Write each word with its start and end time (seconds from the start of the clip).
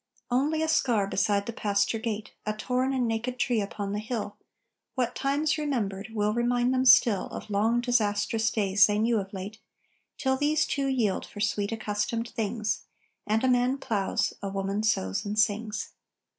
Only 0.31 0.63
a 0.63 0.67
scar 0.67 1.05
beside 1.05 1.45
the 1.45 1.53
pasture 1.53 1.99
gate, 1.99 2.31
A 2.43 2.53
torn 2.53 2.91
and 2.91 3.07
naked 3.07 3.37
tree 3.37 3.61
upon 3.61 3.93
the 3.93 3.99
hill, 3.99 4.35
What 4.95 5.13
times 5.13 5.59
remembered, 5.59 6.07
will 6.11 6.33
remind 6.33 6.73
them 6.73 6.85
still 6.85 7.27
Of 7.27 7.51
long 7.51 7.81
disastrous 7.81 8.49
days 8.49 8.87
they 8.87 8.97
knew 8.97 9.19
of 9.19 9.31
late; 9.31 9.59
Till 10.17 10.37
these, 10.37 10.65
too, 10.65 10.87
yield 10.87 11.23
for 11.27 11.39
sweet, 11.39 11.71
accustomed 11.71 12.29
things, 12.29 12.85
And 13.27 13.43
a 13.43 13.47
man 13.47 13.77
ploughs, 13.77 14.33
a 14.41 14.49
woman 14.49 14.81
sews 14.81 15.23
and 15.23 15.37
sings. 15.37 15.91